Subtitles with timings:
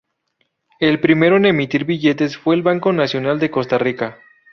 [0.79, 4.17] El primero en emitir billetes fue el Banco Nacional de Costa Rica.